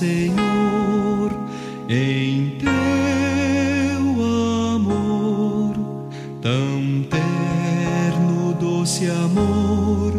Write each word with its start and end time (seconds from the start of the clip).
Senhor, 0.00 1.30
em 1.86 2.56
teu 2.58 2.70
amor, 4.74 5.74
tão 6.40 7.04
terno, 7.10 8.54
doce 8.58 9.10
amor, 9.10 10.14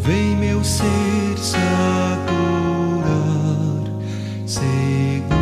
vem 0.00 0.36
meu 0.36 0.62
ser 0.62 1.36
saturar, 1.36 2.28
seguro 4.46 5.34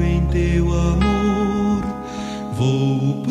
em 0.00 0.24
teu 0.26 0.72
amor, 0.72 1.82
vou 2.56 3.24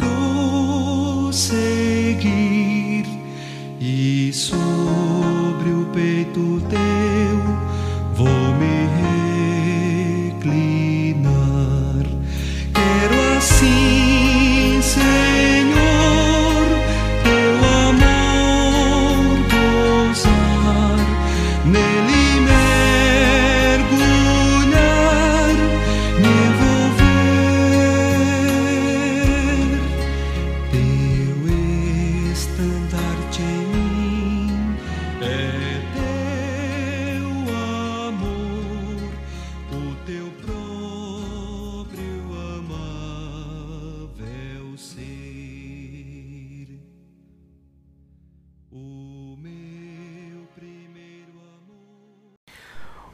prosseguir 1.23 3.05
e 3.79 4.33
sobre 4.33 5.69
o 5.69 5.85
peito 5.93 6.61
teu 6.69 7.69
vou 8.19 8.53
me 8.55 8.78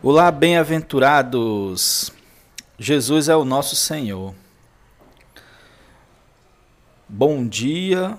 Olá, 0.04 0.30
bem-aventurados! 0.30 2.12
Jesus 2.78 3.28
é 3.28 3.36
o 3.36 3.46
nosso 3.46 3.76
Senhor. 3.76 4.36
Bom 7.10 7.48
dia, 7.48 8.16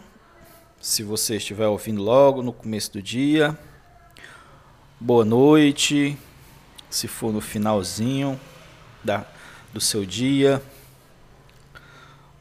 se 0.81 1.05
você 1.05 1.37
estiver 1.37 1.69
ouvindo 1.69 2.03
logo 2.03 2.43
no 2.43 2.53
começo 2.53 2.95
do 2.95 3.03
dia. 3.03 3.57
Boa 4.99 5.25
noite, 5.25 6.19
se 6.91 7.07
for 7.07 7.33
no 7.33 7.41
finalzinho 7.41 8.41
da, 9.05 9.25
do 9.73 9.81
seu 9.81 10.05
dia. 10.05 10.61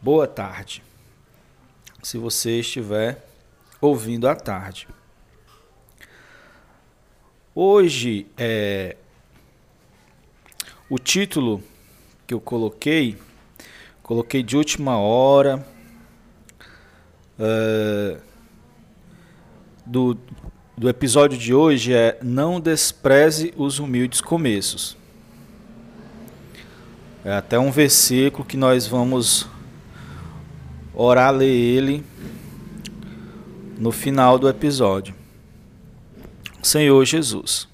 Boa 0.01 0.27
tarde, 0.27 0.81
se 2.01 2.17
você 2.17 2.61
estiver 2.61 3.23
ouvindo 3.79 4.27
à 4.27 4.35
tarde. 4.35 4.87
Hoje 7.53 8.25
é 8.37 8.95
o 10.89 10.99
título 10.99 11.63
que 12.27 12.33
eu 12.33 12.39
coloquei, 12.39 13.17
coloquei 14.03 14.43
de 14.43 14.55
última 14.55 14.97
hora 14.97 15.65
é, 17.39 18.17
do, 19.85 20.17
do 20.77 20.87
episódio 20.87 21.37
de 21.37 21.53
hoje 21.53 21.93
é 21.93 22.19
Não 22.21 22.59
despreze 22.59 23.53
os 23.57 23.79
humildes 23.79 24.21
começos. 24.21 24.95
É 27.23 27.33
até 27.33 27.57
um 27.57 27.71
versículo 27.71 28.45
que 28.45 28.55
nós 28.55 28.85
vamos 28.85 29.47
orar 30.93 31.33
ler 31.33 31.49
ele 31.49 32.03
no 33.77 33.91
final 33.91 34.37
do 34.37 34.47
episódio. 34.47 35.15
Senhor 36.61 37.03
Jesus. 37.03 37.67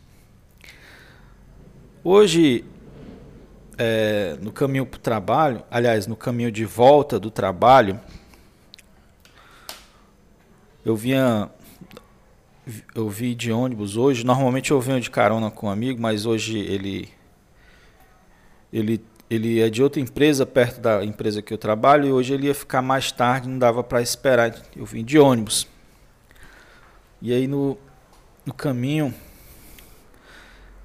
Hoje 2.04 2.66
é, 3.84 4.38
no 4.40 4.52
caminho 4.52 4.86
para 4.86 4.98
o 5.00 5.02
trabalho, 5.02 5.64
aliás, 5.72 6.06
no 6.06 6.16
caminho 6.16 6.52
de 6.52 6.66
volta 6.66 7.20
do 7.20 7.32
trabalho, 7.32 8.00
eu 10.86 10.96
vinha. 10.96 11.50
Eu 12.94 13.10
vi 13.10 13.34
de 13.34 13.52
ônibus 13.52 13.98
hoje. 13.98 14.24
Normalmente 14.24 14.70
eu 14.70 14.80
venho 14.80 15.02
de 15.02 15.10
carona 15.10 15.50
com 15.50 15.66
um 15.66 15.70
amigo, 15.72 16.00
mas 16.00 16.28
hoje 16.28 16.60
ele. 16.60 17.10
Ele, 18.72 19.04
ele 19.28 19.60
é 19.60 19.68
de 19.68 19.82
outra 19.82 20.00
empresa, 20.00 20.46
perto 20.46 20.80
da 20.80 21.04
empresa 21.04 21.42
que 21.42 21.52
eu 21.52 21.58
trabalho, 21.58 22.08
e 22.08 22.12
hoje 22.12 22.36
ele 22.36 22.48
ia 22.48 22.56
ficar 22.56 22.84
mais 22.84 23.12
tarde, 23.12 23.50
não 23.50 23.58
dava 23.58 23.84
para 23.84 24.00
esperar. 24.00 24.54
Eu 24.76 24.86
vim 24.86 25.04
de 25.04 25.18
ônibus. 25.18 25.68
E 27.20 27.34
aí 27.34 27.48
no, 27.48 27.80
no 28.46 28.54
caminho, 28.54 29.12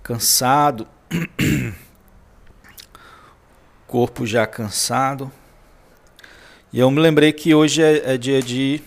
cansado. 0.03 0.89
corpo 3.87 4.27
já 4.27 4.47
cansado. 4.47 5.31
E 6.73 6.79
eu 6.79 6.91
me 6.91 7.01
lembrei 7.01 7.33
que 7.33 7.55
hoje 7.55 7.83
é, 7.83 8.15
é, 8.15 8.19
dia 8.19 8.43
de, 8.43 8.83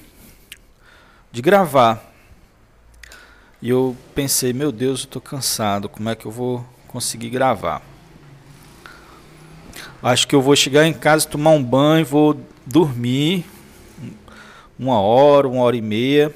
de 1.31 1.41
gravar. 1.41 2.03
E 3.61 3.69
eu 3.69 3.95
pensei, 4.13 4.53
meu 4.53 4.71
Deus, 4.71 5.01
eu 5.01 5.05
estou 5.05 5.21
cansado, 5.21 5.89
como 5.89 6.09
é 6.09 6.15
que 6.15 6.25
eu 6.25 6.31
vou 6.31 6.65
conseguir 6.87 7.29
gravar? 7.29 7.81
Acho 10.01 10.27
que 10.27 10.35
eu 10.35 10.41
vou 10.41 10.55
chegar 10.55 10.85
em 10.85 10.93
casa, 10.93 11.27
tomar 11.27 11.51
um 11.51 11.63
banho, 11.63 12.05
vou 12.05 12.39
dormir 12.65 13.45
uma 14.77 14.99
hora, 15.01 15.47
uma 15.47 15.63
hora 15.63 15.75
e 15.75 15.81
meia. 15.81 16.33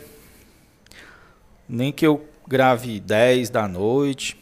Nem 1.67 1.91
que 1.91 2.05
eu 2.05 2.27
grave 2.45 2.99
10 2.99 3.49
da 3.49 3.67
noite. 3.67 4.37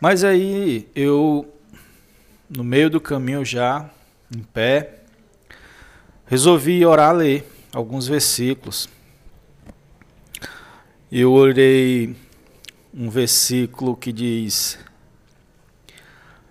Mas 0.00 0.24
aí 0.24 0.88
eu 0.94 1.57
no 2.48 2.64
meio 2.64 2.88
do 2.88 3.00
caminho 3.00 3.44
já, 3.44 3.90
em 4.34 4.42
pé, 4.42 5.02
resolvi 6.26 6.84
orar 6.84 7.14
ler 7.14 7.46
alguns 7.72 8.06
versículos. 8.06 8.88
Eu 11.10 11.32
orei 11.32 12.16
um 12.92 13.10
versículo 13.10 13.96
que 13.96 14.12
diz: 14.12 14.78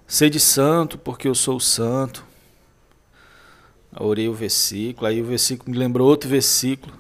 Sede 0.06 0.40
santo, 0.40 0.98
porque 0.98 1.28
eu 1.28 1.36
sou 1.36 1.60
santo. 1.60 2.26
Eu 4.00 4.06
orei 4.06 4.30
o 4.30 4.34
versículo, 4.34 5.08
aí 5.08 5.22
o 5.22 5.26
versículo 5.26 5.72
me 5.72 5.78
lembrou 5.78 6.08
outro 6.08 6.30
versículo. 6.30 6.94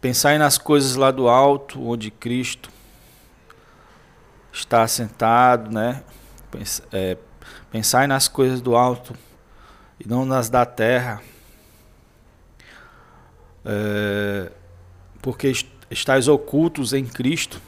Pensai 0.00 0.36
nas 0.36 0.58
coisas 0.58 0.96
lá 0.96 1.10
do 1.10 1.28
alto, 1.28 1.80
onde 1.82 2.10
Cristo 2.10 2.70
está 4.52 4.86
sentado, 4.86 5.72
né? 5.72 6.02
É, 6.92 7.16
pensai 7.70 8.06
nas 8.06 8.28
coisas 8.28 8.60
do 8.60 8.76
alto 8.76 9.14
e 9.98 10.08
não 10.08 10.24
nas 10.24 10.48
da 10.48 10.64
terra, 10.64 11.22
é, 13.64 14.50
porque 15.22 15.52
estáis 15.90 16.28
ocultos 16.28 16.92
em 16.92 17.04
Cristo. 17.04 17.60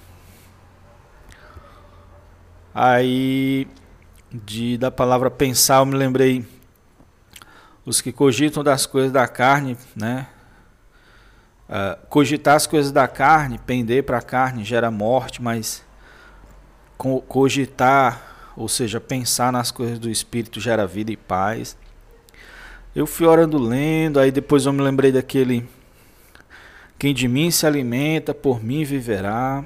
Aí, 2.74 3.66
de, 4.30 4.76
da 4.76 4.90
palavra 4.90 5.30
pensar, 5.30 5.78
eu 5.78 5.86
me 5.86 5.94
lembrei 5.94 6.46
os 7.86 8.00
que 8.00 8.12
cogitam 8.12 8.62
das 8.62 8.84
coisas 8.84 9.12
da 9.12 9.26
carne, 9.26 9.78
né? 9.94 10.26
Uh, 11.68 12.06
cogitar 12.08 12.54
as 12.54 12.66
coisas 12.66 12.92
da 12.92 13.08
carne, 13.08 13.58
pender 13.58 14.04
para 14.04 14.18
a 14.18 14.22
carne 14.22 14.62
gera 14.64 14.90
morte, 14.90 15.42
mas 15.42 15.84
cogitar 17.28 18.35
ou 18.56 18.68
seja, 18.68 19.00
pensar 19.00 19.52
nas 19.52 19.70
coisas 19.70 19.98
do 19.98 20.08
Espírito 20.08 20.60
gera 20.60 20.86
vida 20.86 21.12
e 21.12 21.16
paz. 21.16 21.76
Eu 22.94 23.06
fui 23.06 23.26
orando 23.26 23.58
lendo, 23.58 24.18
aí 24.18 24.30
depois 24.30 24.64
eu 24.64 24.72
me 24.72 24.80
lembrei 24.80 25.12
daquele 25.12 25.68
quem 26.98 27.12
de 27.12 27.28
mim 27.28 27.50
se 27.50 27.66
alimenta, 27.66 28.32
por 28.32 28.62
mim 28.64 28.82
viverá. 28.82 29.62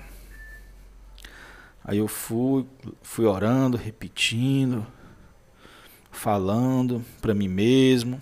Aí 1.85 1.99
eu 1.99 2.09
fui, 2.09 2.67
fui 3.03 3.25
orando, 3.25 3.77
repetindo, 3.77 4.85
falando 6.11 7.05
para 7.23 7.33
mim 7.33 7.47
mesmo, 7.47 8.21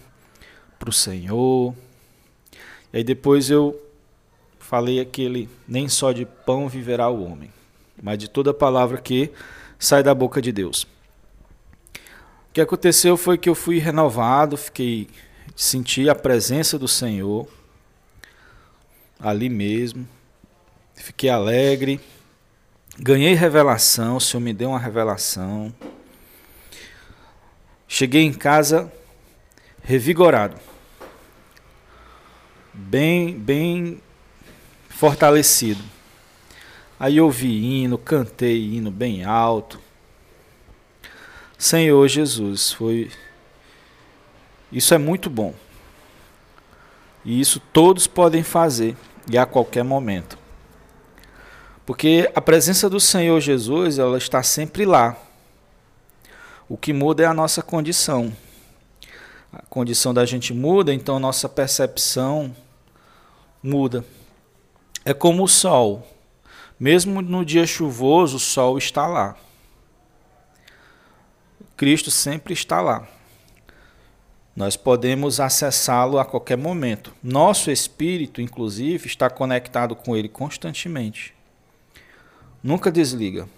para 0.78 0.90
o 0.90 0.92
Senhor. 0.92 1.74
E 2.92 2.98
aí 2.98 3.04
depois 3.04 3.48
eu 3.50 3.80
falei 4.58 5.00
aquele 5.00 5.48
nem 5.66 5.88
só 5.88 6.12
de 6.12 6.26
pão 6.26 6.68
viverá 6.68 7.08
o 7.08 7.24
homem, 7.24 7.50
mas 8.02 8.18
de 8.18 8.28
toda 8.28 8.52
palavra 8.52 8.98
que 8.98 9.32
sai 9.78 10.02
da 10.02 10.14
boca 10.14 10.42
de 10.42 10.50
Deus. 10.52 10.82
O 10.84 12.52
que 12.52 12.60
aconteceu 12.60 13.16
foi 13.16 13.38
que 13.38 13.48
eu 13.48 13.54
fui 13.54 13.78
renovado, 13.78 14.56
fiquei 14.56 15.08
senti 15.54 16.08
a 16.08 16.14
presença 16.14 16.78
do 16.78 16.88
Senhor 16.88 17.48
ali 19.20 19.48
mesmo. 19.48 20.06
fiquei 20.94 21.30
alegre, 21.30 22.00
ganhei 22.98 23.34
revelação, 23.34 24.16
o 24.16 24.20
Senhor 24.20 24.40
me 24.40 24.52
deu 24.52 24.70
uma 24.70 24.78
revelação. 24.78 25.74
Cheguei 27.86 28.22
em 28.22 28.32
casa 28.32 28.92
revigorado, 29.82 30.56
bem, 32.74 33.38
bem 33.38 34.02
fortalecido. 34.88 35.82
Aí 36.98 37.20
ouvi 37.20 37.48
hino, 37.48 37.96
cantei 37.96 38.74
hino 38.74 38.90
bem 38.90 39.24
alto. 39.24 39.80
Senhor 41.56 42.06
Jesus, 42.08 42.72
foi 42.72 43.10
isso 44.70 44.92
é 44.92 44.98
muito 44.98 45.30
bom. 45.30 45.54
E 47.24 47.40
isso 47.40 47.60
todos 47.72 48.06
podem 48.06 48.42
fazer 48.42 48.96
e 49.30 49.38
a 49.38 49.46
qualquer 49.46 49.82
momento. 49.82 50.38
Porque 51.86 52.30
a 52.34 52.40
presença 52.40 52.88
do 52.88 53.00
Senhor 53.00 53.40
Jesus, 53.40 53.98
ela 53.98 54.18
está 54.18 54.42
sempre 54.42 54.84
lá. 54.84 55.16
O 56.68 56.76
que 56.76 56.92
muda 56.92 57.22
é 57.22 57.26
a 57.26 57.32
nossa 57.32 57.62
condição. 57.62 58.30
A 59.50 59.62
condição 59.62 60.12
da 60.12 60.26
gente 60.26 60.52
muda, 60.52 60.92
então 60.92 61.18
nossa 61.18 61.48
percepção 61.48 62.54
muda. 63.62 64.04
É 65.02 65.14
como 65.14 65.44
o 65.44 65.48
sol. 65.48 66.06
Mesmo 66.78 67.20
no 67.20 67.44
dia 67.44 67.66
chuvoso, 67.66 68.36
o 68.36 68.40
sol 68.40 68.78
está 68.78 69.06
lá. 69.06 69.36
Cristo 71.76 72.10
sempre 72.10 72.52
está 72.52 72.80
lá. 72.80 73.06
Nós 74.54 74.76
podemos 74.76 75.38
acessá-lo 75.38 76.18
a 76.18 76.24
qualquer 76.24 76.56
momento. 76.56 77.14
Nosso 77.22 77.70
espírito, 77.70 78.40
inclusive, 78.40 79.06
está 79.06 79.30
conectado 79.30 79.94
com 79.94 80.16
ele 80.16 80.28
constantemente. 80.28 81.32
Nunca 82.62 82.90
desliga. 82.90 83.48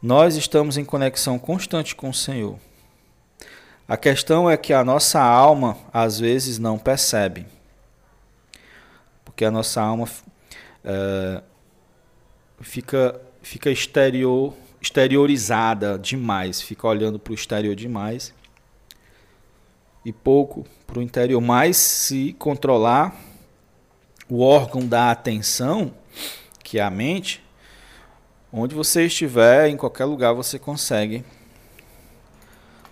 Nós 0.00 0.36
estamos 0.36 0.78
em 0.78 0.84
conexão 0.84 1.38
constante 1.38 1.94
com 1.94 2.08
o 2.08 2.14
Senhor. 2.14 2.58
A 3.86 3.98
questão 3.98 4.48
é 4.48 4.56
que 4.56 4.72
a 4.72 4.82
nossa 4.82 5.20
alma 5.22 5.76
às 5.92 6.18
vezes 6.18 6.58
não 6.58 6.78
percebe. 6.78 7.46
Porque 9.24 9.44
a 9.44 9.50
nossa 9.50 9.82
alma 9.82 10.08
é, 10.82 11.42
fica, 12.64 13.20
fica 13.42 13.70
exterior, 13.70 14.54
exteriorizada 14.80 15.98
demais, 15.98 16.60
fica 16.60 16.86
olhando 16.86 17.18
para 17.18 17.30
o 17.30 17.34
exterior 17.34 17.74
demais 17.74 18.34
e 20.04 20.12
pouco 20.12 20.66
para 20.86 20.98
o 20.98 21.02
interior. 21.02 21.40
Mas 21.40 21.76
se 21.76 22.34
controlar 22.38 23.14
o 24.28 24.40
órgão 24.40 24.86
da 24.86 25.10
atenção, 25.10 25.94
que 26.62 26.78
é 26.78 26.82
a 26.82 26.90
mente, 26.90 27.42
onde 28.52 28.74
você 28.74 29.06
estiver, 29.06 29.68
em 29.68 29.76
qualquer 29.76 30.04
lugar, 30.04 30.32
você 30.32 30.58
consegue 30.58 31.24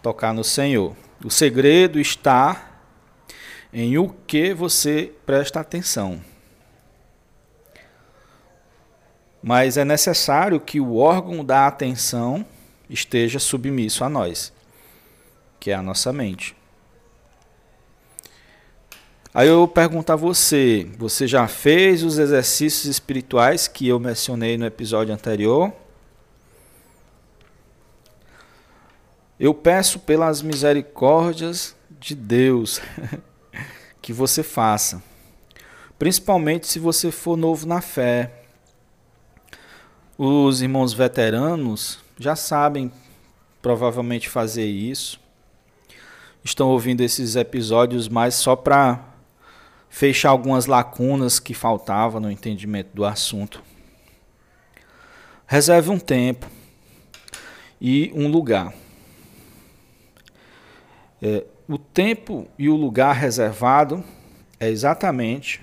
tocar 0.02 0.32
no 0.34 0.44
Senhor. 0.44 0.96
O 1.24 1.30
segredo 1.30 2.00
está 2.00 2.80
em 3.72 3.96
o 3.96 4.08
que 4.26 4.52
você 4.52 5.12
presta 5.24 5.60
atenção. 5.60 6.20
Mas 9.42 9.76
é 9.76 9.84
necessário 9.84 10.60
que 10.60 10.80
o 10.80 10.96
órgão 10.96 11.44
da 11.44 11.66
atenção 11.66 12.46
esteja 12.88 13.38
submisso 13.38 14.04
a 14.04 14.08
nós, 14.08 14.52
que 15.58 15.70
é 15.70 15.74
a 15.74 15.82
nossa 15.82 16.12
mente. 16.12 16.54
Aí 19.34 19.48
eu 19.48 19.66
pergunto 19.66 20.12
a 20.12 20.16
você: 20.16 20.86
você 20.98 21.26
já 21.26 21.48
fez 21.48 22.02
os 22.02 22.18
exercícios 22.18 22.84
espirituais 22.84 23.66
que 23.66 23.88
eu 23.88 23.98
mencionei 23.98 24.58
no 24.58 24.66
episódio 24.66 25.14
anterior? 25.14 25.72
Eu 29.40 29.54
peço 29.54 29.98
pelas 29.98 30.42
misericórdias 30.42 31.74
de 31.98 32.14
Deus 32.14 32.80
que 34.00 34.12
você 34.12 34.42
faça, 34.42 35.02
principalmente 35.98 36.68
se 36.68 36.78
você 36.78 37.10
for 37.10 37.36
novo 37.36 37.66
na 37.66 37.80
fé. 37.80 38.41
Os 40.18 40.60
irmãos 40.60 40.92
veteranos 40.92 41.98
já 42.18 42.36
sabem 42.36 42.92
provavelmente 43.62 44.28
fazer 44.28 44.66
isso. 44.66 45.18
Estão 46.44 46.68
ouvindo 46.68 47.00
esses 47.00 47.34
episódios 47.34 48.08
mais 48.08 48.34
só 48.34 48.54
para 48.54 49.00
fechar 49.88 50.28
algumas 50.28 50.66
lacunas 50.66 51.38
que 51.40 51.54
faltavam 51.54 52.20
no 52.20 52.30
entendimento 52.30 52.90
do 52.92 53.06
assunto. 53.06 53.62
Reserve 55.46 55.88
um 55.90 55.98
tempo 55.98 56.46
e 57.80 58.12
um 58.14 58.28
lugar. 58.28 58.74
É, 61.22 61.44
o 61.66 61.78
tempo 61.78 62.46
e 62.58 62.68
o 62.68 62.76
lugar 62.76 63.14
reservado 63.14 64.04
é 64.60 64.68
exatamente 64.68 65.62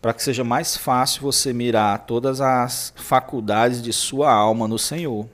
para 0.00 0.12
que 0.12 0.22
seja 0.22 0.44
mais 0.44 0.76
fácil 0.76 1.22
você 1.22 1.52
mirar 1.52 2.06
todas 2.06 2.40
as 2.40 2.92
faculdades 2.96 3.82
de 3.82 3.92
sua 3.92 4.32
alma 4.32 4.68
no 4.68 4.78
Senhor. 4.78 5.28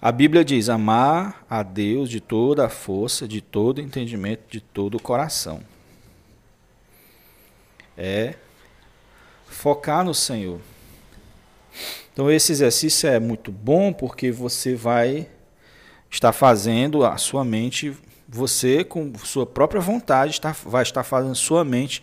A 0.00 0.12
Bíblia 0.12 0.44
diz: 0.44 0.68
amar 0.68 1.44
a 1.48 1.62
Deus 1.62 2.08
de 2.08 2.20
toda 2.20 2.66
a 2.66 2.68
força, 2.68 3.26
de 3.26 3.40
todo 3.40 3.80
entendimento, 3.80 4.42
de 4.50 4.60
todo 4.60 4.96
o 4.96 5.02
coração 5.02 5.62
é 7.96 8.34
focar 9.46 10.04
no 10.04 10.14
Senhor. 10.14 10.60
Então 12.12 12.30
esse 12.30 12.52
exercício 12.52 13.08
é 13.08 13.18
muito 13.18 13.50
bom 13.50 13.92
porque 13.92 14.30
você 14.30 14.74
vai 14.74 15.28
estar 16.10 16.32
fazendo 16.32 17.04
a 17.04 17.16
sua 17.16 17.44
mente, 17.44 17.96
você 18.28 18.84
com 18.84 19.12
sua 19.18 19.46
própria 19.46 19.80
vontade 19.80 20.32
está, 20.32 20.52
vai 20.64 20.82
estar 20.82 21.02
fazendo 21.02 21.34
sua 21.34 21.64
mente 21.64 22.02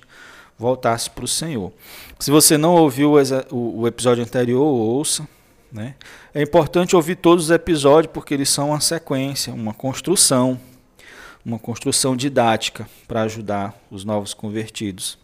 voltar-se 0.60 1.10
para 1.10 1.24
o 1.24 1.28
Senhor. 1.28 1.72
Se 2.20 2.30
você 2.30 2.58
não 2.58 2.76
ouviu 2.76 3.14
o, 3.50 3.88
episódio 3.88 4.22
anterior, 4.22 4.62
ouça. 4.62 5.26
Né? 5.72 5.96
É 6.34 6.42
importante 6.42 6.96
ouvir 6.96 7.16
todos 7.16 7.46
os 7.46 7.52
episódios 7.52 8.12
porque 8.12 8.34
eles 8.34 8.50
são 8.50 8.70
uma 8.70 8.82
sequência, 8.82 9.54
uma 9.54 9.74
construção, 9.74 10.60
uma 11.46 11.58
construção 11.58 12.16
didática 12.16 12.90
para 13.08 13.22
ajudar 13.22 13.74
os 13.90 14.04
novos 14.04 14.34
convertidos 14.34 15.18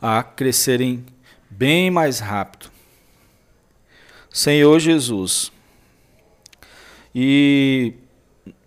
a 0.00 0.22
crescerem 0.22 1.04
bem 1.50 1.90
mais 1.90 2.20
rápido. 2.20 2.70
Senhor 4.30 4.78
Jesus. 4.78 5.50
E 7.12 7.94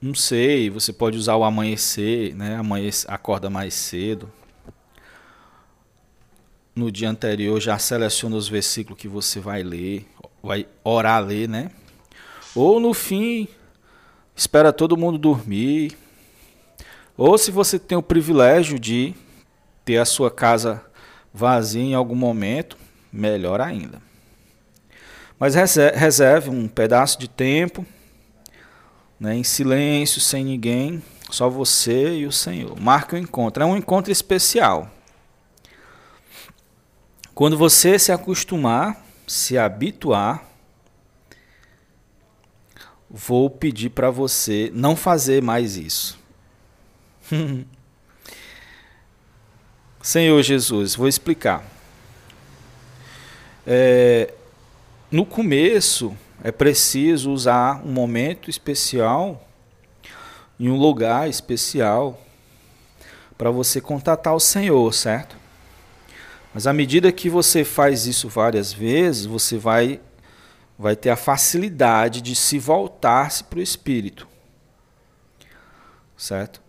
não 0.01 0.13
sei, 0.13 0.69
você 0.69 0.91
pode 0.91 1.17
usar 1.17 1.37
o 1.37 1.45
amanhecer, 1.45 2.35
né? 2.35 2.57
Amanhecer, 2.57 3.09
acorda 3.09 3.49
mais 3.49 3.73
cedo. 3.73 4.29
No 6.75 6.91
dia 6.91 7.09
anterior 7.09 7.59
já 7.59 7.77
seleciona 7.77 8.35
os 8.35 8.47
versículos 8.47 8.99
que 8.99 9.07
você 9.07 9.39
vai 9.39 9.61
ler, 9.61 10.07
vai 10.41 10.65
orar 10.83 11.21
ler, 11.21 11.49
né? 11.49 11.69
Ou 12.55 12.79
no 12.79 12.93
fim 12.93 13.47
espera 14.35 14.73
todo 14.73 14.97
mundo 14.97 15.17
dormir. 15.17 15.97
Ou 17.17 17.37
se 17.37 17.51
você 17.51 17.77
tem 17.77 17.97
o 17.97 18.01
privilégio 18.01 18.79
de 18.79 19.13
ter 19.85 19.97
a 19.97 20.05
sua 20.05 20.31
casa 20.31 20.83
vazia 21.33 21.81
em 21.81 21.93
algum 21.93 22.15
momento, 22.15 22.77
melhor 23.11 23.61
ainda. 23.61 24.01
Mas 25.37 25.55
reserve 25.55 26.49
um 26.49 26.67
pedaço 26.67 27.19
de 27.19 27.27
tempo, 27.27 27.85
né, 29.19 29.35
em 29.35 29.43
silêncio, 29.43 30.21
sem 30.21 30.43
ninguém, 30.43 31.01
só 31.29 31.49
você 31.49 32.15
e 32.19 32.25
o 32.25 32.31
Senhor. 32.31 32.79
Marque 32.79 33.15
um 33.15 33.19
encontro. 33.19 33.63
É 33.63 33.65
um 33.65 33.77
encontro 33.77 34.11
especial. 34.11 34.89
Quando 37.33 37.57
você 37.57 37.97
se 37.97 38.11
acostumar, 38.11 39.05
se 39.25 39.57
habituar, 39.57 40.43
vou 43.09 43.49
pedir 43.49 43.89
para 43.89 44.11
você 44.11 44.69
não 44.73 44.95
fazer 44.95 45.41
mais 45.41 45.77
isso. 45.77 46.19
Senhor 50.01 50.41
Jesus, 50.41 50.95
vou 50.95 51.07
explicar. 51.07 51.63
É, 53.65 54.33
no 55.11 55.25
começo, 55.25 56.15
é 56.43 56.51
preciso 56.51 57.31
usar 57.31 57.81
um 57.85 57.91
momento 57.91 58.49
especial 58.49 59.47
em 60.59 60.69
um 60.69 60.77
lugar 60.77 61.29
especial 61.29 62.19
para 63.37 63.49
você 63.51 63.79
contatar 63.79 64.35
o 64.35 64.39
Senhor, 64.39 64.93
certo? 64.93 65.40
Mas 66.53 66.67
à 66.67 66.73
medida 66.73 67.11
que 67.11 67.29
você 67.29 67.63
faz 67.63 68.05
isso 68.05 68.27
várias 68.27 68.73
vezes, 68.73 69.25
você 69.25 69.57
vai 69.57 70.01
vai 70.77 70.95
ter 70.95 71.11
a 71.11 71.15
facilidade 71.15 72.21
de 72.21 72.35
se 72.35 72.57
voltar-se 72.57 73.43
para 73.43 73.59
o 73.59 73.61
Espírito, 73.61 74.27
certo? 76.17 76.59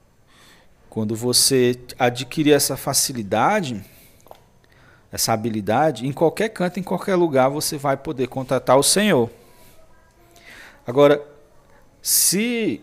Quando 0.91 1.17
você 1.17 1.81
adquirir 1.99 2.53
essa 2.53 2.77
facilidade, 2.77 3.83
essa 5.11 5.33
habilidade, 5.33 6.07
em 6.07 6.13
qualquer 6.13 6.51
canto, 6.51 6.79
em 6.79 6.83
qualquer 6.83 7.15
lugar, 7.15 7.49
você 7.49 7.79
vai 7.79 7.97
poder 7.97 8.27
contatar 8.27 8.77
o 8.77 8.83
Senhor. 8.83 9.31
Agora, 10.87 11.27
se 12.03 12.83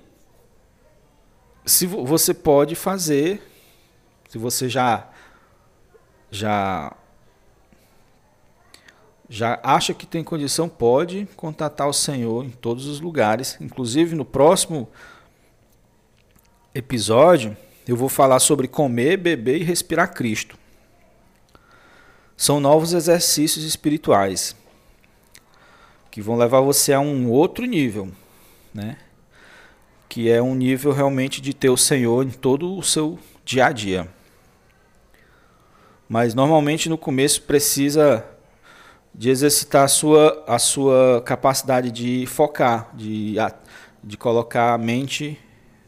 se 1.64 1.86
você 1.86 2.34
pode 2.34 2.74
fazer, 2.74 3.40
se 4.28 4.40
você 4.40 4.68
já 4.68 5.08
já 6.32 6.96
já 9.32 9.60
acha 9.62 9.94
que 9.94 10.08
tem 10.08 10.24
condição, 10.24 10.68
pode 10.68 11.28
contatar 11.36 11.88
o 11.88 11.94
Senhor 11.94 12.44
em 12.44 12.50
todos 12.50 12.88
os 12.88 13.00
lugares. 13.00 13.58
Inclusive 13.62 14.16
no 14.16 14.26
próximo 14.26 14.90
episódio, 16.74 17.56
eu 17.88 17.96
vou 17.96 18.10
falar 18.10 18.40
sobre 18.40 18.68
comer, 18.68 19.18
beber 19.18 19.62
e 19.62 19.64
respirar 19.64 20.14
Cristo. 20.16 20.58
São 22.36 22.60
novos 22.60 22.94
exercícios 22.94 23.64
espirituais 23.64 24.56
que 26.10 26.22
vão 26.22 26.36
levar 26.36 26.62
você 26.62 26.92
a 26.92 27.00
um 27.00 27.30
outro 27.30 27.66
nível, 27.66 28.10
né? 28.74 28.98
Que 30.08 30.30
é 30.30 30.42
um 30.42 30.56
nível 30.56 30.92
realmente 30.92 31.40
de 31.40 31.54
ter 31.54 31.70
o 31.70 31.78
Senhor 31.78 32.26
em 32.26 32.32
todo 32.32 32.76
o 32.76 32.82
seu 32.82 33.20
dia 33.46 33.68
a 33.68 33.72
dia. 33.72 34.08
Mas 36.10 36.34
normalmente 36.34 36.90
no 36.90 36.98
começo 36.98 37.44
precisa 37.44 38.26
de 39.14 39.30
exercitar 39.30 39.84
a 39.84 39.88
sua, 39.88 40.44
a 40.48 40.58
sua 40.58 41.22
capacidade 41.24 41.92
de 41.92 42.26
focar, 42.26 42.90
de, 42.96 43.36
de 44.04 44.18
colocar 44.18 44.74
a 44.74 44.78
mente 44.78 45.40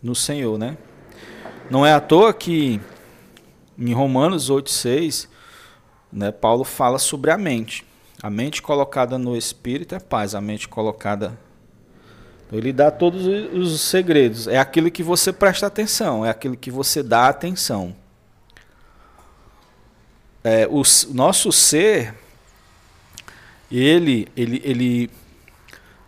no 0.02 0.14
Senhor, 0.14 0.60
né? 0.60 0.78
Não 1.72 1.84
é 1.84 1.94
à 1.94 2.00
toa 2.00 2.34
que 2.34 2.80
em 3.80 3.94
Romanos 3.94 4.52
8,6, 4.52 5.28
né, 6.14 6.32
Paulo 6.32 6.64
fala 6.64 7.00
sobre 7.00 7.32
a 7.32 7.38
mente. 7.38 7.84
A 8.22 8.30
mente 8.30 8.62
colocada 8.62 9.18
no 9.18 9.36
Espírito 9.36 9.96
é 9.96 10.00
paz, 10.00 10.36
a 10.36 10.42
mente 10.42 10.68
colocada. 10.68 11.36
Ele 12.52 12.72
dá 12.72 12.92
todos 12.92 13.26
os 13.26 13.82
segredos. 13.82 14.48
É 14.48 14.60
aquilo 14.60 14.92
que 14.92 15.02
você 15.02 15.34
presta 15.34 15.66
atenção, 15.66 16.24
é 16.24 16.30
aquilo 16.30 16.56
que 16.56 16.70
você 16.70 17.02
dá 17.02 17.28
atenção. 17.28 17.96
É, 20.44 20.68
o 20.68 20.82
nosso 21.14 21.52
ser 21.52 22.16
ele, 23.72 24.28
ele, 24.36 24.62
ele, 24.64 25.10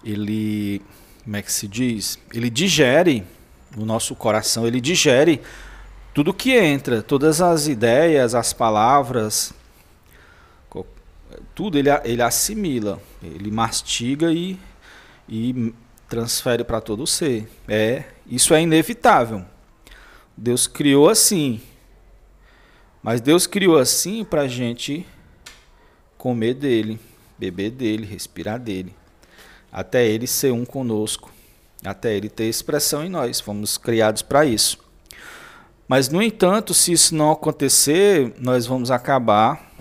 ele, 0.04 0.82
como 1.24 1.36
é 1.38 1.42
que 1.42 1.52
se 1.52 1.68
diz? 1.68 2.20
Ele 2.34 2.50
digere 2.50 3.24
no 3.76 3.86
nosso 3.86 4.16
coração, 4.16 4.68
ele 4.68 4.82
digere 4.82 5.42
tudo 6.14 6.34
que 6.34 6.52
entra, 6.52 7.02
todas 7.02 7.42
as 7.42 7.68
ideias, 7.68 8.36
as 8.36 8.54
palavras, 8.54 9.54
tudo 11.56 11.78
ele, 11.78 11.90
ele 12.04 12.22
assimila, 12.22 13.00
ele 13.22 13.52
mastiga 13.52 14.32
e, 14.32 14.60
e 15.28 15.74
transfere 16.08 16.64
para 16.64 16.82
todo 16.82 17.04
o 17.04 17.08
ser. 17.08 17.50
É, 17.68 18.04
isso 18.28 18.54
é 18.54 18.62
inevitável. 18.62 19.44
Deus 20.36 20.68
criou 20.68 21.10
assim. 21.10 21.62
Mas 23.04 23.22
Deus 23.22 23.46
criou 23.46 23.78
assim 23.78 24.24
para 24.24 24.42
a 24.44 24.48
gente 24.48 25.06
comer 26.18 26.56
dele 26.56 27.00
beber 27.38 27.72
dele, 27.72 28.06
respirar 28.06 28.60
dele, 28.60 28.96
até 29.72 30.08
ele 30.08 30.28
ser 30.28 30.54
um 30.54 30.64
conosco, 30.64 31.32
até 31.84 32.16
ele 32.16 32.30
ter 32.30 32.46
expressão 32.46 33.04
em 33.04 33.10
nós. 33.10 33.40
Fomos 33.40 33.78
criados 33.78 34.22
para 34.22 34.46
isso. 34.46 34.78
Mas, 35.88 36.08
no 36.08 36.22
entanto, 36.22 36.74
se 36.74 36.94
isso 36.94 37.14
não 37.14 37.32
acontecer, 37.32 38.34
nós 38.40 38.66
vamos 38.66 38.90
acabar 38.90 39.72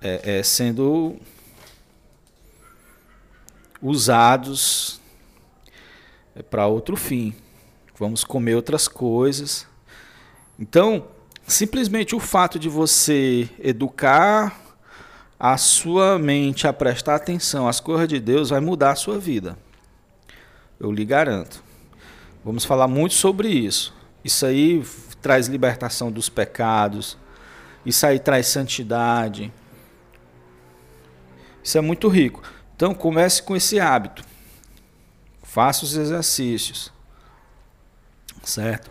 é, 0.00 0.38
é, 0.38 0.42
sendo 0.42 1.16
usados 3.82 5.00
é, 6.34 6.42
para 6.42 6.66
outro 6.66 6.96
fim. 6.96 7.34
Vamos 7.98 8.24
comer 8.24 8.54
outras 8.54 8.88
coisas. 8.88 9.66
Então, 10.60 11.08
simplesmente 11.46 12.14
o 12.14 12.20
fato 12.20 12.58
de 12.58 12.68
você 12.68 13.48
educar 13.58 14.60
a 15.38 15.56
sua 15.56 16.18
mente 16.18 16.66
a 16.66 16.72
prestar 16.72 17.14
atenção 17.14 17.66
às 17.66 17.80
coisas 17.80 18.06
de 18.06 18.20
Deus 18.20 18.50
vai 18.50 18.60
mudar 18.60 18.90
a 18.90 18.94
sua 18.94 19.18
vida. 19.18 19.56
Eu 20.78 20.92
lhe 20.92 21.04
garanto. 21.04 21.64
Vamos 22.44 22.66
falar 22.66 22.86
muito 22.86 23.14
sobre 23.14 23.48
isso. 23.48 23.94
Isso 24.22 24.44
aí 24.44 24.84
traz 25.22 25.46
libertação 25.46 26.12
dos 26.12 26.28
pecados. 26.28 27.16
Isso 27.86 28.04
aí 28.04 28.18
traz 28.18 28.46
santidade. 28.48 29.50
Isso 31.64 31.78
é 31.78 31.80
muito 31.80 32.06
rico. 32.08 32.42
Então 32.76 32.92
comece 32.92 33.42
com 33.42 33.56
esse 33.56 33.80
hábito. 33.80 34.22
Faça 35.42 35.86
os 35.86 35.96
exercícios. 35.96 36.92
Certo? 38.42 38.90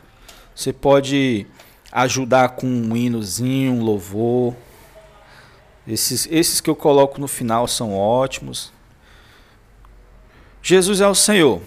Você 0.55 0.73
pode 0.73 1.47
ajudar 1.91 2.49
com 2.49 2.67
um 2.67 2.95
hinozinho, 2.95 3.73
um 3.73 3.83
louvor 3.83 4.55
esses, 5.89 6.27
esses 6.29 6.61
que 6.61 6.69
eu 6.69 6.75
coloco 6.75 7.19
no 7.19 7.27
final 7.27 7.67
são 7.67 7.97
ótimos. 7.97 8.71
Jesus 10.61 11.01
é 11.01 11.07
o 11.07 11.15
Senhor. 11.15 11.61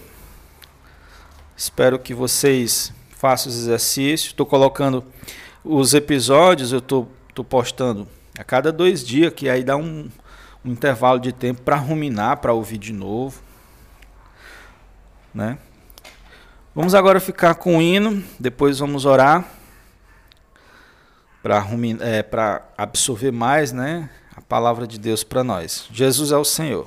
Espero 1.56 1.98
que 1.98 2.14
vocês 2.14 2.92
façam 3.10 3.50
os 3.50 3.58
exercícios. 3.58 4.30
Estou 4.30 4.46
colocando 4.46 5.04
os 5.64 5.92
episódios, 5.92 6.70
eu 6.70 6.78
estou 6.78 7.08
postando 7.48 8.06
a 8.38 8.44
cada 8.44 8.70
dois 8.70 9.04
dias, 9.04 9.32
que 9.34 9.48
aí 9.48 9.64
dá 9.64 9.76
um, 9.76 10.08
um 10.64 10.70
intervalo 10.70 11.18
de 11.18 11.32
tempo 11.32 11.62
para 11.62 11.74
ruminar, 11.74 12.36
para 12.36 12.52
ouvir 12.52 12.78
de 12.78 12.92
novo. 12.92 13.42
Né? 15.34 15.58
Vamos 16.72 16.94
agora 16.94 17.18
ficar 17.18 17.56
com 17.56 17.78
o 17.78 17.82
hino, 17.82 18.22
depois 18.38 18.78
vamos 18.78 19.04
orar 19.04 19.61
para 21.42 21.66
é, 22.00 22.62
absorver 22.78 23.32
mais 23.32 23.72
né, 23.72 24.08
a 24.36 24.40
palavra 24.40 24.86
de 24.86 24.98
Deus 24.98 25.24
para 25.24 25.42
nós. 25.42 25.86
Jesus 25.90 26.30
é 26.30 26.36
o 26.36 26.44
Senhor. 26.44 26.86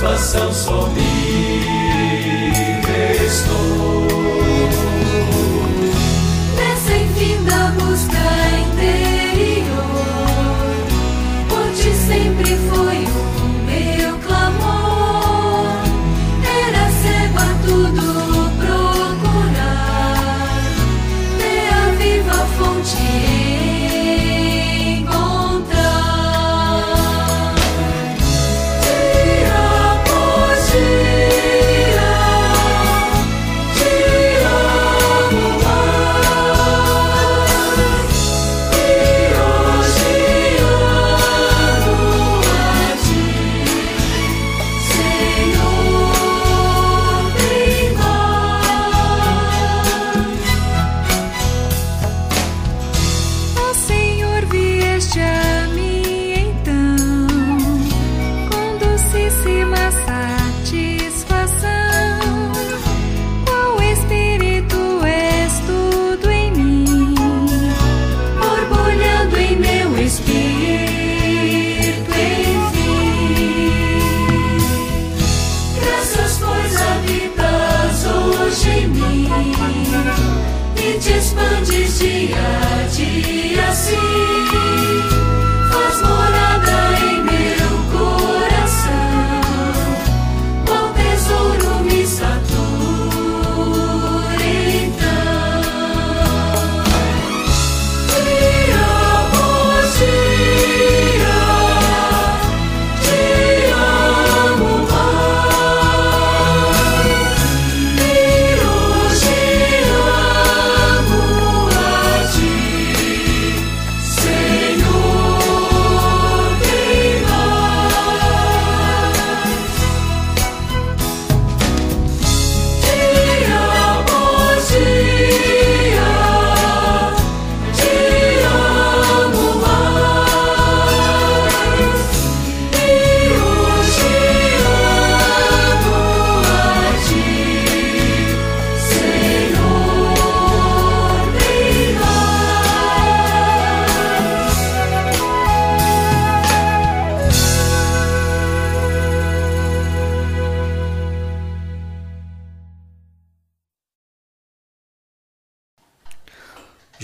Insatisfação 0.00 0.50
só 0.50 0.86
me 0.86 1.02
restou. 2.86 4.06
Nessa 6.56 6.92
infinda 6.96 7.74
busca 7.78 8.24
interior, 8.62 9.66
ti 11.74 11.92
sempre 11.92 12.56
foi 12.70 12.98
o 13.04 13.48
meu 13.66 14.16
clamor. 14.20 15.84
Era 16.46 16.88
a 17.42 17.48
tudo 17.62 18.04
procurar, 18.56 20.14
até 21.34 21.54
a 21.74 21.90
viva 21.98 22.38
fonte 22.56 23.29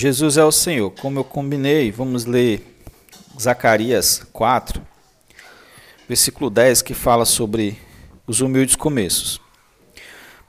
Jesus 0.07 0.37
é 0.37 0.45
o 0.45 0.53
Senhor. 0.53 0.93
Como 0.93 1.19
eu 1.19 1.25
combinei, 1.25 1.91
vamos 1.91 2.27
ler 2.27 2.65
Zacarias 3.41 4.25
4, 4.33 4.81
versículo 6.09 6.49
10, 6.49 6.81
que 6.81 6.95
fala 6.95 7.25
sobre 7.25 7.77
os 8.25 8.41
humildes 8.41 8.77
começos. 8.77 9.41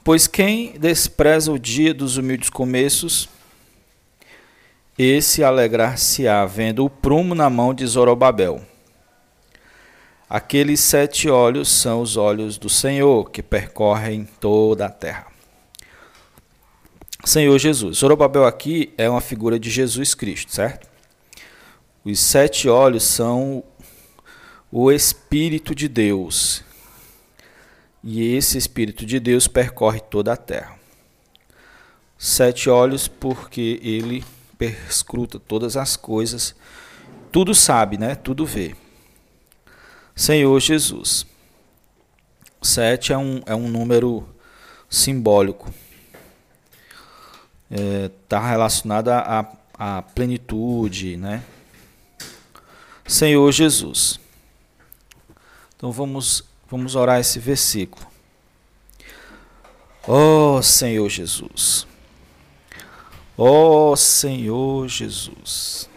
Pois 0.04 0.28
quem 0.28 0.78
despreza 0.78 1.52
o 1.52 1.58
dia 1.58 1.91
dos 1.91 2.17
humildes 2.17 2.52
começos, 2.52 3.28
esse 4.96 5.43
alegrar-se-á 5.43 6.46
vendo 6.46 6.86
o 6.86 6.89
prumo 6.89 7.34
na 7.34 7.50
mão 7.50 7.74
de 7.74 7.84
Zorobabel. 7.84 8.62
Aqueles 10.30 10.82
sete 10.82 11.32
olhos 11.32 11.67
são 11.67 12.04
os 12.04 12.15
olhos 12.15 12.60
do 12.60 12.70
Senhor, 12.70 13.32
que 13.32 13.41
percorrem 13.41 14.30
toda 14.39 14.86
a 14.86 14.89
terra. 14.89 15.37
Senhor 17.25 17.58
Jesus. 17.58 17.97
Zorobabel 17.97 18.45
aqui 18.45 18.93
é 18.97 19.10
uma 19.10 19.21
figura 19.21 19.60
de 19.60 19.69
Jesus 19.69 20.13
Cristo, 20.13 20.53
certo? 20.53 20.88
Os 22.06 22.19
sete 22.19 22.69
olhos 22.69 23.03
são 23.03 23.63
o 24.71 24.91
Espírito 24.91 25.73
de 25.73 25.88
Deus. 25.88 26.63
E 28.03 28.36
esse 28.36 28.58
Espírito 28.58 29.06
de 29.06 29.19
Deus 29.19 29.47
percorre 29.47 29.99
toda 29.99 30.34
a 30.34 30.38
terra. 30.38 30.77
Sete 32.17 32.69
olhos 32.69 33.08
porque 33.08 33.80
ele 33.84 34.23
perscruta 34.58 35.39
todas 35.39 35.75
as 35.75 35.95
coisas, 35.95 36.56
tudo 37.32 37.53
sabe, 37.53 37.97
né? 37.97 38.15
Tudo 38.15 38.45
vê. 38.45 38.75
Senhor 40.15 40.60
Jesus. 40.60 41.25
Sete 42.62 43.13
é 43.13 43.17
um, 43.17 43.41
é 43.45 43.53
um 43.53 43.67
número 43.67 44.27
simbólico 44.89 45.71
está 47.69 48.39
relacionada 48.39 49.19
à, 49.19 49.45
à 49.77 50.01
plenitude, 50.01 51.17
né? 51.17 51.43
Senhor 53.06 53.51
Jesus. 53.51 54.19
Então 55.75 55.91
vamos 55.91 56.43
vamos 56.69 56.95
orar 56.95 57.19
esse 57.19 57.39
versículo. 57.39 58.06
Ó 60.08 60.58
oh, 60.58 60.63
Senhor 60.63 61.10
Jesus. 61.10 61.86
Ó 63.38 63.91
oh, 63.91 63.95
Senhor 63.95 64.88
Jesus. 64.88 65.89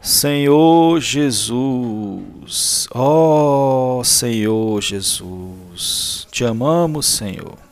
Senhor 0.00 1.00
Jesus. 1.00 2.86
Ó 2.94 3.98
oh, 3.98 4.04
Senhor 4.04 4.82
Jesus. 4.82 6.26
Te 6.30 6.44
amamos, 6.44 7.06
Senhor. 7.06 7.63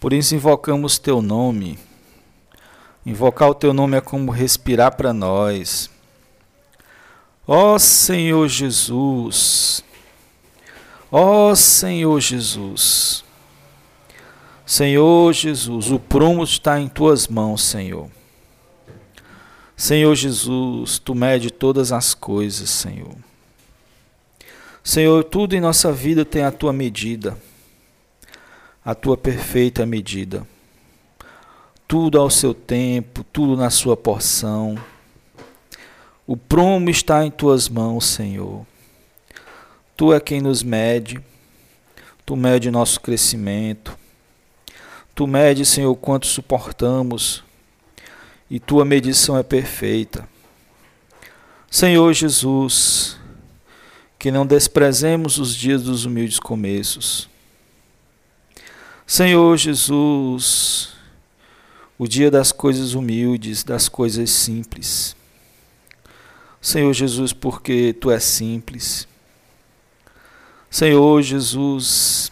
Por 0.00 0.14
isso 0.14 0.34
invocamos 0.34 0.98
teu 0.98 1.20
nome. 1.20 1.78
Invocar 3.04 3.50
o 3.50 3.54
teu 3.54 3.74
nome 3.74 3.98
é 3.98 4.00
como 4.00 4.32
respirar 4.32 4.96
para 4.96 5.12
nós. 5.12 5.90
Ó 7.46 7.78
Senhor 7.78 8.48
Jesus. 8.48 9.84
Ó 11.12 11.54
Senhor 11.54 12.18
Jesus. 12.18 13.22
Senhor 14.64 15.34
Jesus, 15.34 15.90
o 15.90 15.98
prumo 15.98 16.44
está 16.44 16.80
em 16.80 16.88
tuas 16.88 17.28
mãos, 17.28 17.62
Senhor. 17.62 18.08
Senhor 19.76 20.14
Jesus, 20.14 20.98
tu 20.98 21.14
mede 21.14 21.50
todas 21.50 21.92
as 21.92 22.14
coisas, 22.14 22.70
Senhor. 22.70 23.16
Senhor, 24.82 25.24
tudo 25.24 25.54
em 25.54 25.60
nossa 25.60 25.92
vida 25.92 26.24
tem 26.24 26.42
a 26.42 26.52
tua 26.52 26.72
medida 26.72 27.36
a 28.84 28.94
tua 28.94 29.16
perfeita 29.16 29.84
medida. 29.84 30.46
Tudo 31.86 32.18
ao 32.18 32.30
seu 32.30 32.54
tempo, 32.54 33.24
tudo 33.24 33.56
na 33.56 33.70
sua 33.70 33.96
porção. 33.96 34.78
O 36.26 36.36
prumo 36.36 36.88
está 36.90 37.24
em 37.24 37.30
tuas 37.30 37.68
mãos, 37.68 38.06
Senhor. 38.06 38.66
Tu 39.96 40.12
é 40.14 40.20
quem 40.20 40.40
nos 40.40 40.62
mede, 40.62 41.20
tu 42.24 42.36
mede 42.36 42.70
nosso 42.70 43.00
crescimento, 43.00 43.98
tu 45.14 45.26
mede, 45.26 45.66
Senhor, 45.66 45.94
quanto 45.96 46.26
suportamos, 46.26 47.44
e 48.48 48.58
tua 48.58 48.84
medição 48.84 49.36
é 49.36 49.42
perfeita. 49.42 50.28
Senhor 51.70 52.12
Jesus, 52.12 53.16
que 54.18 54.30
não 54.30 54.44
desprezemos 54.44 55.38
os 55.38 55.54
dias 55.54 55.84
dos 55.84 56.04
humildes 56.04 56.40
começos. 56.40 57.29
Senhor 59.10 59.56
Jesus, 59.56 60.90
o 61.98 62.06
dia 62.06 62.30
das 62.30 62.52
coisas 62.52 62.94
humildes, 62.94 63.64
das 63.64 63.88
coisas 63.88 64.30
simples. 64.30 65.16
Senhor 66.62 66.92
Jesus, 66.92 67.32
porque 67.32 67.92
tu 67.92 68.12
és 68.12 68.22
simples. 68.22 69.08
Senhor 70.70 71.20
Jesus, 71.22 72.30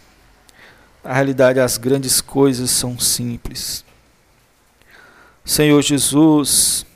a 1.03 1.15
realidade, 1.15 1.59
as 1.59 1.77
grandes 1.77 2.21
coisas 2.21 2.71
são 2.71 2.97
simples. 2.97 3.85
Senhor 5.45 5.83
Jesus, 5.83 6.87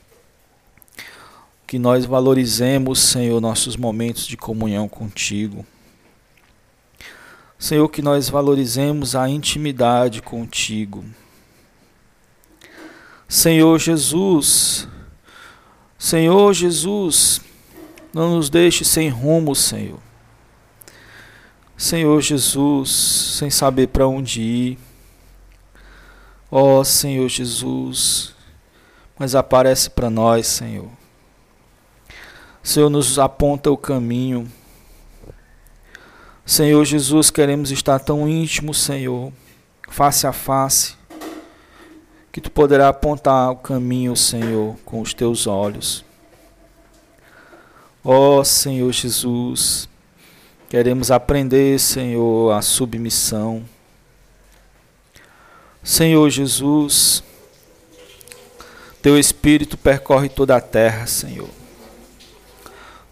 que 1.66 1.76
nós 1.76 2.04
valorizemos, 2.04 3.00
Senhor, 3.00 3.40
nossos 3.40 3.76
momentos 3.76 4.28
de 4.28 4.36
comunhão 4.36 4.88
contigo. 4.88 5.66
Senhor, 7.62 7.88
que 7.88 8.02
nós 8.02 8.28
valorizemos 8.28 9.14
a 9.14 9.28
intimidade 9.28 10.20
contigo. 10.20 11.04
Senhor 13.28 13.78
Jesus, 13.78 14.88
Senhor 15.96 16.52
Jesus, 16.54 17.40
não 18.12 18.34
nos 18.34 18.50
deixe 18.50 18.84
sem 18.84 19.08
rumo, 19.08 19.54
Senhor. 19.54 20.00
Senhor 21.76 22.20
Jesus, 22.20 22.90
sem 23.38 23.48
saber 23.48 23.86
para 23.86 24.08
onde 24.08 24.42
ir. 24.42 24.78
Ó 26.50 26.80
oh, 26.80 26.84
Senhor 26.84 27.28
Jesus, 27.28 28.34
mas 29.16 29.36
aparece 29.36 29.88
para 29.88 30.10
nós, 30.10 30.48
Senhor. 30.48 30.90
Senhor, 32.60 32.90
nos 32.90 33.20
aponta 33.20 33.70
o 33.70 33.76
caminho. 33.76 34.50
Senhor 36.44 36.84
Jesus, 36.84 37.30
queremos 37.30 37.70
estar 37.70 38.00
tão 38.00 38.28
íntimo, 38.28 38.74
Senhor, 38.74 39.32
face 39.88 40.26
a 40.26 40.32
face, 40.32 40.96
que 42.32 42.40
tu 42.40 42.50
poderá 42.50 42.88
apontar 42.88 43.52
o 43.52 43.56
caminho, 43.56 44.16
Senhor, 44.16 44.76
com 44.84 45.00
os 45.00 45.14
teus 45.14 45.46
olhos. 45.46 46.04
Ó 48.04 48.40
oh, 48.40 48.44
Senhor 48.44 48.90
Jesus, 48.90 49.88
queremos 50.68 51.12
aprender, 51.12 51.78
Senhor, 51.78 52.52
a 52.52 52.60
submissão. 52.60 53.62
Senhor 55.84 56.28
Jesus, 56.28 57.22
teu 59.00 59.16
Espírito 59.16 59.78
percorre 59.78 60.28
toda 60.28 60.56
a 60.56 60.60
terra, 60.60 61.06
Senhor. 61.06 61.48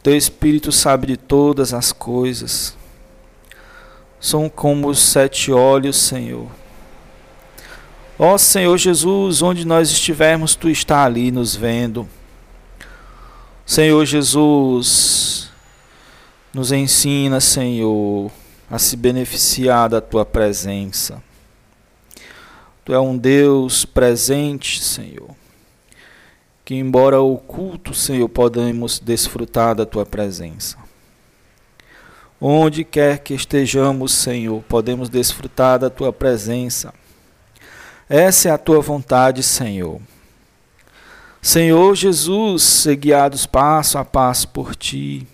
Teu 0.02 0.16
Espírito 0.16 0.72
sabe 0.72 1.06
de 1.06 1.16
todas 1.16 1.72
as 1.72 1.92
coisas. 1.92 2.79
São 4.20 4.48
como 4.48 4.88
os 4.88 5.00
sete 5.00 5.50
olhos, 5.50 5.96
Senhor. 5.96 6.46
Ó 8.18 8.36
Senhor 8.36 8.76
Jesus, 8.76 9.40
onde 9.40 9.66
nós 9.66 9.90
estivermos, 9.90 10.54
Tu 10.54 10.68
está 10.68 11.04
ali 11.04 11.30
nos 11.30 11.56
vendo. 11.56 12.08
Senhor 13.64 14.04
Jesus, 14.04 15.50
nos 16.52 16.70
ensina, 16.70 17.40
Senhor, 17.40 18.30
a 18.70 18.78
se 18.78 18.96
beneficiar 18.96 19.88
da 19.88 20.00
Tua 20.00 20.26
presença. 20.26 21.22
Tu 22.84 22.92
é 22.92 23.00
um 23.00 23.16
Deus 23.16 23.84
presente, 23.84 24.82
Senhor 24.82 25.40
que, 26.70 26.76
embora 26.76 27.20
oculto, 27.20 27.92
Senhor, 27.92 28.28
podemos 28.28 29.00
desfrutar 29.00 29.74
da 29.74 29.84
tua 29.84 30.06
presença. 30.06 30.78
Onde 32.40 32.84
quer 32.84 33.18
que 33.18 33.34
estejamos, 33.34 34.12
Senhor, 34.12 34.62
podemos 34.62 35.10
desfrutar 35.10 35.78
da 35.78 35.90
tua 35.90 36.10
presença. 36.10 36.94
Essa 38.08 38.48
é 38.48 38.52
a 38.52 38.58
tua 38.58 38.80
vontade, 38.80 39.42
Senhor. 39.42 40.00
Senhor 41.42 41.94
Jesus, 41.94 42.62
ser 42.62 42.96
guiados 42.96 43.44
passo 43.44 43.98
a 43.98 44.04
passo 44.04 44.48
por 44.48 44.74
ti. 44.74 45.26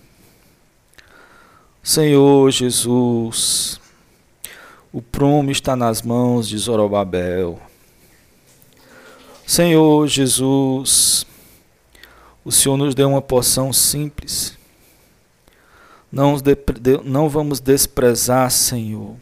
Senhor 1.81 2.51
Jesus, 2.51 3.79
o 4.91 5.01
prumo 5.01 5.51
está 5.51 5.75
nas 5.75 6.01
mãos 6.01 6.49
de 6.49 6.57
Zorobabel. 6.57 7.59
Senhor 9.45 10.05
Jesus, 10.07 11.25
o 12.43 12.51
Senhor 12.51 12.75
nos 12.75 12.93
deu 12.93 13.09
uma 13.09 13.21
poção 13.21 13.71
simples. 13.71 14.56
Não, 16.11 16.35
não 17.03 17.29
vamos 17.29 17.59
desprezar, 17.59 18.49
Senhor, 18.49 19.15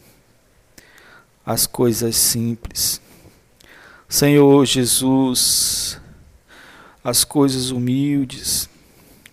as 1.46 1.66
coisas 1.66 2.16
simples. 2.16 3.02
Senhor 4.08 4.66
Jesus, 4.66 6.00
as 7.04 7.24
coisas 7.24 7.72
humildes. 7.72 8.70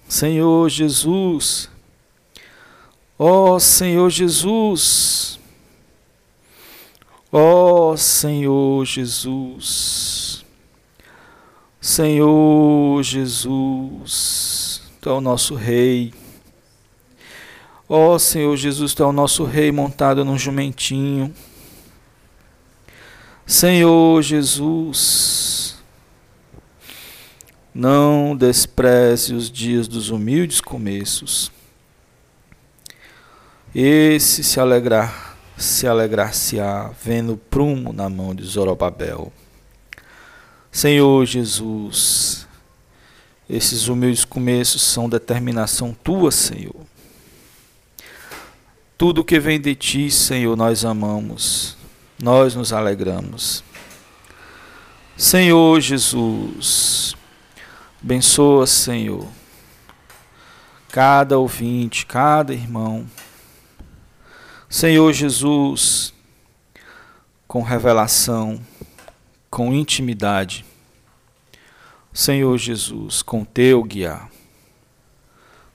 Senhor 0.08 0.68
Jesus, 0.68 1.70
ó 3.18 3.54
oh, 3.54 3.60
Senhor 3.60 4.10
Jesus, 4.10 5.38
ó 7.30 7.92
oh, 7.92 7.96
Senhor 7.96 8.84
Jesus. 8.84 10.44
Senhor 11.80 13.02
Jesus, 13.02 14.82
Tu 15.00 15.08
é 15.08 15.12
o 15.12 15.20
nosso 15.20 15.56
Rei. 15.56 16.14
Ó 17.94 18.14
oh, 18.14 18.18
Senhor 18.18 18.56
Jesus, 18.56 18.94
Tu 18.94 19.02
é 19.02 19.06
o 19.06 19.12
nosso 19.12 19.44
Rei 19.44 19.70
montado 19.70 20.24
num 20.24 20.38
jumentinho. 20.38 21.30
Senhor 23.46 24.22
Jesus, 24.22 25.76
não 27.74 28.34
despreze 28.34 29.34
os 29.34 29.50
dias 29.50 29.86
dos 29.86 30.08
humildes 30.08 30.58
começos. 30.58 31.52
Esse 33.74 34.42
se 34.42 34.58
alegrar, 34.58 35.36
se 35.58 35.86
alegrar-se-á, 35.86 36.92
vendo 37.04 37.36
prumo 37.36 37.92
na 37.92 38.08
mão 38.08 38.34
de 38.34 38.42
Zorobabel. 38.42 39.30
Senhor 40.70 41.26
Jesus, 41.26 42.48
esses 43.50 43.86
humildes 43.86 44.24
começos 44.24 44.80
são 44.80 45.10
determinação 45.10 45.94
tua, 46.02 46.30
Senhor. 46.30 46.90
Tudo 49.02 49.24
que 49.24 49.40
vem 49.40 49.60
de 49.60 49.74
ti, 49.74 50.08
Senhor, 50.12 50.56
nós 50.56 50.84
amamos, 50.84 51.76
nós 52.22 52.54
nos 52.54 52.72
alegramos. 52.72 53.64
Senhor 55.16 55.80
Jesus, 55.80 57.16
abençoa, 58.00 58.64
Senhor, 58.64 59.26
cada 60.88 61.36
ouvinte, 61.36 62.06
cada 62.06 62.54
irmão. 62.54 63.04
Senhor 64.70 65.12
Jesus, 65.12 66.14
com 67.48 67.60
revelação, 67.60 68.64
com 69.50 69.74
intimidade. 69.74 70.64
Senhor 72.12 72.56
Jesus, 72.56 73.20
com 73.20 73.44
teu 73.44 73.82
guiar. 73.82 74.30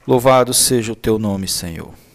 Louvado 0.07 0.53
seja 0.53 0.93
o 0.93 0.95
teu 0.95 1.19
nome, 1.19 1.45
Senhor. 1.45 2.06